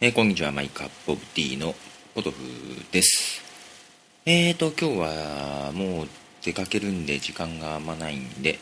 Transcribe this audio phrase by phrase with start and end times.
[0.00, 1.72] えー、こんにちは、マイカップオブティーの
[2.16, 2.38] ポトフ
[2.90, 3.40] です。
[4.26, 6.08] えーと、今日はもう
[6.42, 8.58] 出かけるんで時間があんまないんで、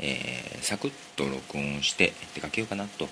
[0.00, 3.08] えー、サクッと録音して出かけようかなと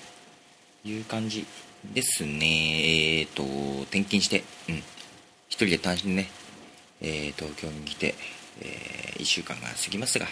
[0.83, 1.47] いう感じ
[1.93, 3.19] ですね。
[3.19, 3.43] えーと、
[3.83, 4.75] 転勤して、うん、
[5.47, 6.29] 一人で単身ね、
[6.99, 8.15] えー、東京に来て、
[8.59, 10.27] えー、1週間が過ぎますが、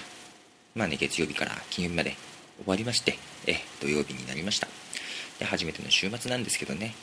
[0.75, 2.17] まあね、月曜日から金曜日まで
[2.57, 3.17] 終わりまして、
[3.47, 4.67] え土曜日になりました。
[5.39, 6.93] で初めての週末なんですけどね、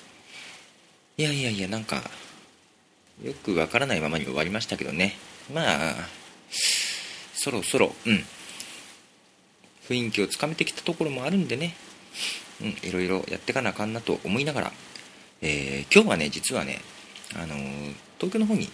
[1.18, 2.02] いやいやいや、なんか、
[3.24, 5.14] よくわからないままに終わりましたけどね。
[5.50, 5.94] まあ、
[7.32, 8.22] そろそろ、うん。
[9.88, 11.74] 雰囲気をつかめてきたところもあるんでね。
[12.60, 14.72] うん、いろいろやってかなあかんなと思いながら、
[15.40, 16.82] えー、今日はね、実はね、
[17.34, 18.68] あのー、東京の方に、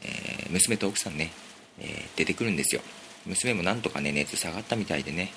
[0.00, 1.30] えー、娘と奥さんね、
[1.78, 2.80] え出てくるんですよ。
[3.26, 5.30] 娘もなんとかね、熱下がったみたいでね。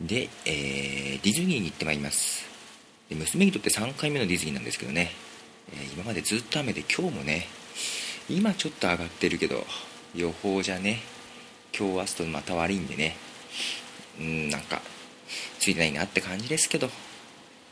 [0.00, 0.06] うん。
[0.06, 2.47] で、えディズニーに行ってまいります。
[3.08, 5.10] で娘にとって3回目のディズニーなんですけどね、
[5.72, 7.46] えー、今までずっと雨で今日もね
[8.28, 9.64] 今ちょっと上がってるけど
[10.14, 11.00] 予報じゃね
[11.76, 13.16] 今日明日とまた悪いんでね
[14.20, 14.80] うんなんか
[15.58, 16.88] ついてないなって感じですけど。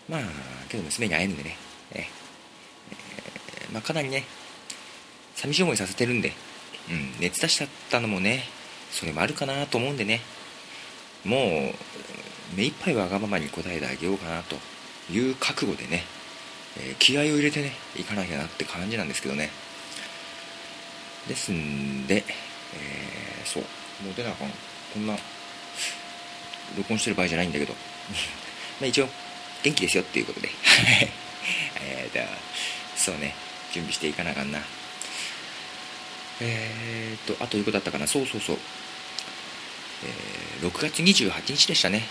[0.08, 0.20] まあ
[0.68, 1.56] けど娘に会えるんでね
[1.92, 2.06] え
[2.90, 4.24] えー、まあ、かなりね
[5.34, 6.32] 寂しい思いさせてるんで、
[6.90, 8.44] うん、熱出しちゃったのもね
[8.90, 10.20] それもあるかなと思うんでね。
[11.24, 11.40] もう
[12.56, 14.56] 目いっぱいわがままに答えてあげようかなと。
[15.10, 16.04] いう覚悟でね、
[16.78, 19.50] えー、気合を入れてね行かなきゃなって感じなんですけどね。
[21.28, 23.62] ですんで、えー、そう。
[24.04, 24.48] もう出なあかん
[24.92, 25.16] こんな
[26.76, 27.74] 録音してる場合じゃないんだけど。
[28.80, 29.08] まあ一応
[29.62, 30.50] 元気ですよっていうことで。
[31.80, 32.32] えーと
[32.96, 33.34] そうね。
[33.72, 34.60] 準備していかなあかんな。
[36.40, 38.06] えーとあということだったかな。
[38.06, 38.58] そうそうそう、
[40.04, 42.06] えー、6月28日でしたね。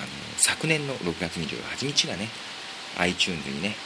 [0.00, 2.28] あの昨年の6月28日がね
[2.98, 3.76] iTunes にね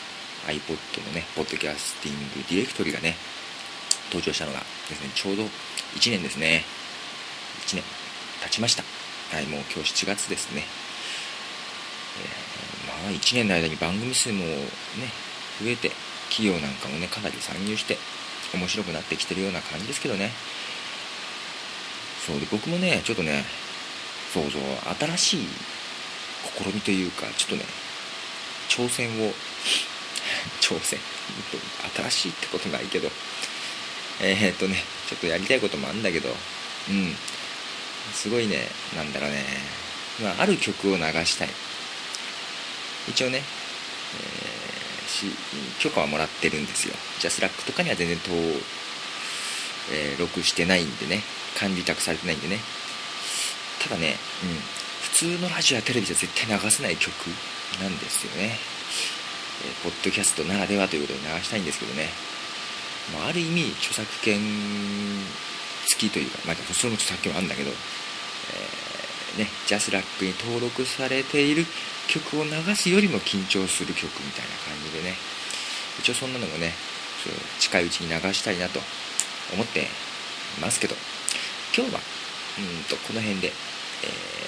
[0.47, 3.17] iPod のねポッドキャスティングディレクトリがね
[4.11, 6.63] 登場したのがですねちょうど1年ですね。
[7.67, 7.85] 1年
[8.43, 8.83] 経ちました。
[9.35, 10.63] はいもう今日7月ですね、
[12.23, 14.55] えー、まあ1年の間に番組数もね
[15.61, 15.91] 増えて
[16.31, 17.97] 企業なんかもねかなり参入して
[18.55, 20.31] 面白くなってきてるような感じですけどね。
[22.27, 23.45] そうで僕もねちょっとね
[24.33, 24.63] そうそう
[25.17, 25.47] 新しい
[26.59, 27.65] 試みというかちょっとね
[28.69, 29.33] 挑戦を
[30.61, 30.99] 挑戦。
[31.97, 33.09] 新しいってことないけど。
[34.23, 34.77] えー、っとね
[35.09, 36.29] ちょっとやりたいこともあるんだけど。
[36.29, 37.15] うん。
[38.13, 39.43] すごいねなんだろうね、
[40.23, 41.49] まあ、ある曲を流したい。
[43.09, 45.27] 一応ね、えー、し
[45.79, 46.95] 許可はもらってるんですよ。
[47.19, 48.39] ジャスラックとかには全然登、
[49.93, 51.23] え、録してないんでね。
[51.59, 52.59] 管理託されてないんでね。
[53.83, 54.59] ただね、うん、
[55.15, 57.15] 通のラジオやテレビじゃ絶対流せない曲
[57.79, 58.59] なんですよね、
[59.63, 62.11] えー、ポッドキャストならではということで流したいんですけどね、
[63.15, 64.43] まあ、ある意味著作権
[65.87, 71.65] 付きというか、まあ、その著作権はあるんだけど、えー、ね、ジャスラックに登録されている
[72.09, 75.15] 曲を流すよりも緊張する曲みたいな感じでね。
[76.01, 76.73] 一応そんなのもね
[77.61, 78.81] 近いうちに流したいなと
[79.55, 79.87] 思って
[80.61, 80.97] ますけど。
[81.77, 82.01] 今日は
[82.59, 83.53] うんとこの辺で、
[84.03, 84.44] えー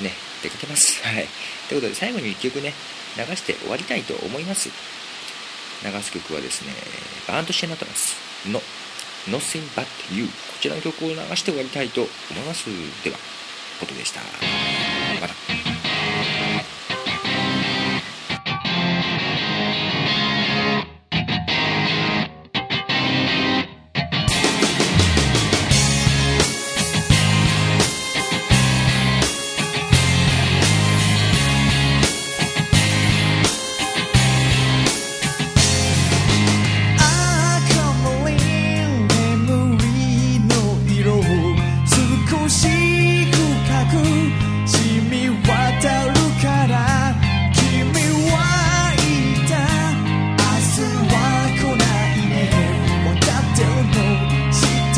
[0.00, 0.12] ね、
[0.42, 1.02] 出かけます。
[1.04, 1.28] はい。
[1.68, 2.72] ということで、最後に1曲ね、
[3.16, 4.70] 流して終わりたいと思います。
[5.84, 6.72] 流す曲はですね、
[7.26, 8.62] バーンとしてなってますの
[9.28, 10.26] Nothing But You。
[10.26, 12.66] こちらの曲を流して終わりたいと思います。
[13.04, 13.18] では、
[13.80, 14.20] ことでした。
[15.20, 15.75] また。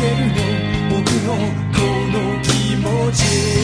[0.09, 1.79] るの僕のこ
[2.11, 3.58] の気持ち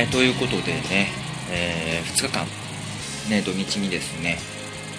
[0.00, 1.08] えー、ということでね、
[1.50, 2.46] えー、2日間、
[3.28, 4.38] ね、土日にですね、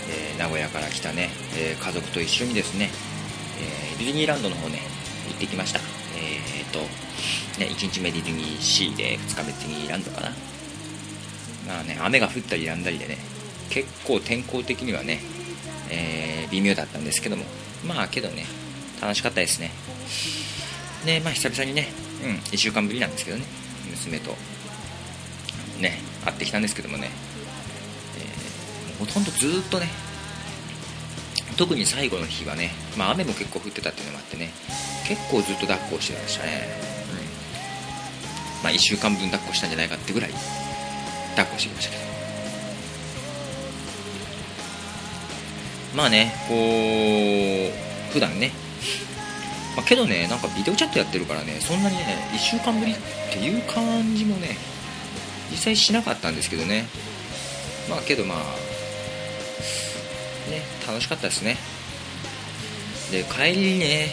[0.08, 2.92] えー、名古屋から来たね、え家族と一緒にですね、
[3.98, 4.78] えディズニーランドの方ね、
[5.28, 5.80] 行ってきました。
[6.16, 6.82] えっと、
[7.60, 10.30] ね、1日目ディズニーシーで、2日目ディズニーランドかな。
[11.68, 13.18] まあね、雨が降ったりやんだりでね、
[13.72, 15.20] 結構天候的にはね、
[15.90, 17.46] え微妙だったんですけども、
[17.88, 18.46] まあけどね、
[19.02, 19.72] 楽しかったですね。
[21.08, 21.88] で、まあ久々にね、
[22.24, 23.46] うん、1週間ぶりなんですけどね、
[23.90, 24.38] 娘と
[25.82, 27.10] ね会ってきたんですけどもね、
[28.18, 29.88] えー、ほとんどずっとね
[31.58, 34.52] 特に最後の日はね、まあ、雨も結構降ってたっていうのもあってね
[35.08, 36.68] 結構ずっと抱っこしてましたね、
[38.60, 38.64] うん。
[38.64, 40.32] まあ、1週間分抱っこしたんじゃないかってぐらい
[41.36, 42.12] 抱っこしてきましたけど。
[45.96, 48.52] まあねこう普段ね
[49.76, 52.96] まあ、けどね、なんかビデオチャットやってるからね、そんなにね、1週間ぶりっ
[53.32, 54.58] ていう感じもね、
[55.52, 56.88] 実際しなかったんですけどね。
[57.90, 58.38] まあけどまあ
[60.50, 61.58] ね楽しかったですね。
[63.12, 64.10] で帰りにね、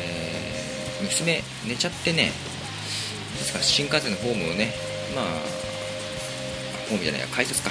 [0.00, 2.32] えー、娘寝ちゃってね
[3.38, 4.72] ですから新幹線のホームをね
[5.14, 5.24] まあ
[6.88, 7.70] ホームじゃないや改札か、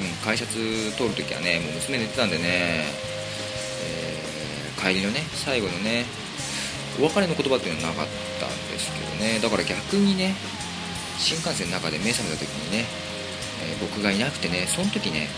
[0.00, 0.48] うん、改札
[0.96, 6.04] 通るときはねもう娘寝てたんでね、えー、帰りのね最後のね
[7.00, 8.06] お別れの言葉っていうのはなかっ
[8.40, 9.38] たんですけどね。
[9.40, 10.34] だから逆にね
[11.18, 12.84] 新幹線の中で目覚めた時にね、
[13.64, 15.28] えー、僕がいなくてねその時ね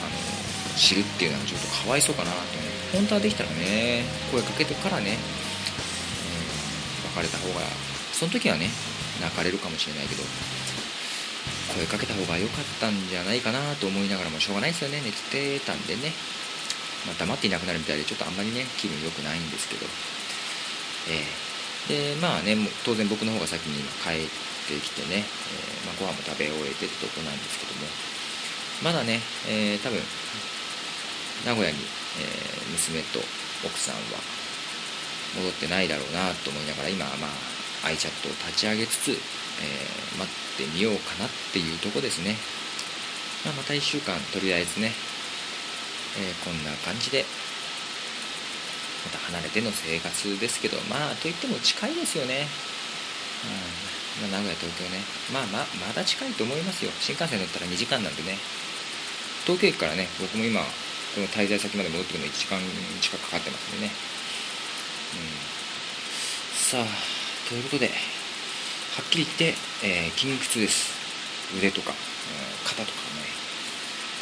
[0.00, 0.10] あの
[0.76, 2.62] 知るっていうのはちょっとかわいそうかなってね
[2.92, 5.16] 本当はできたらね声かけてからね、
[7.14, 7.66] うん、別れた方が
[8.12, 8.68] その時はね
[9.20, 10.22] 泣かれるかもしれないけど
[11.74, 16.12] 声かけた方が良かったんじゃないかなと思いながらもしょうがないですよね寝てたんでね、
[17.06, 19.86] まあ、黙っていなくなるみたいでちょっとあんまりね気分良くないんですけど。
[21.08, 24.28] えー、でまあね当然僕の方が先に帰っ
[24.68, 27.88] てきてね、えー、まあ、ご飯も食べ終えてってとこなんですけども。
[28.82, 29.98] まだね、えー、多分
[31.44, 32.26] 名古屋に、え
[32.72, 33.18] 娘と
[33.64, 34.00] 奥さんは
[35.36, 39.14] 戻ってないだろうなと思いながら今はまあ iChat を立ち上げつつ、え
[40.18, 42.36] 待ってみようかなっていうとこですね、
[43.44, 44.92] まあ、また1週間とりあえずね、
[46.18, 47.24] えこんな感じで
[49.04, 52.46] また離れての生活ですけどまあといっても近いですよね、
[53.44, 54.07] うん。
[54.22, 55.00] ま、名古屋、東京ね、
[55.32, 56.90] まあま、まだ近いと思いますよ。
[57.00, 58.38] 新幹線乗ったら2時間なんでね。
[59.44, 62.60] 東京駅からね、僕も今、この滞在先まで戻ってくるの1時間
[63.00, 63.92] 近くかかってますんでね。
[65.14, 65.26] うん、
[66.52, 70.92] さあ、ということで、はっきり言って、えー、筋肉痛です。
[71.56, 71.96] 腕とか、うん、
[72.68, 73.38] 肩とかね。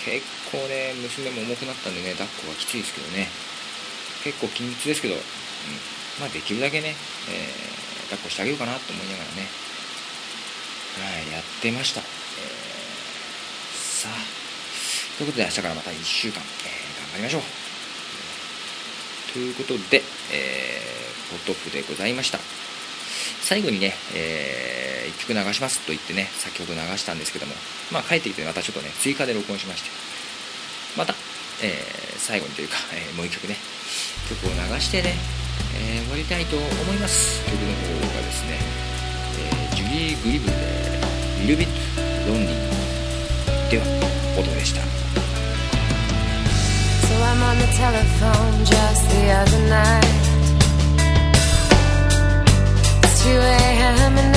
[0.04, 0.22] 結
[0.52, 3.28] 構ね、娘も重くなったんでね、抱っこはきついですけどね。
[4.22, 5.20] 結構筋肉痛ですけど、うん、
[6.20, 6.94] まあできるだけね、
[7.30, 9.48] えー、抱っこしてあげようかなと思いながらね、
[10.96, 12.00] はいやってました。
[12.00, 12.06] えー、
[13.76, 14.12] さあ、
[15.18, 17.42] ということで明日からまた1週間、えー、頑張りましょう。
[19.32, 22.38] ということで、えー、ポトフでございました。
[23.42, 27.52] 最後にね、えー、1曲流しますと言ってね、先ほど流したんですけども、
[27.92, 29.90] まあ帰ってきてまたちょっとね、追加で録音しまして、
[30.96, 31.14] また、
[31.62, 33.56] えー、最後にというか、えー、もう1曲ね、
[34.30, 35.12] 曲を流してね、
[35.76, 37.44] えー、終わりたいと思います。
[37.44, 38.95] 曲の方がですね、
[40.24, 40.52] グリブで
[41.42, 43.84] 「リルビットロンリー」では
[44.38, 44.86] 音でした So
[47.22, 50.04] I'm on the telephone just the other night
[53.02, 54.18] It's 2 a.m.
[54.18, 54.35] and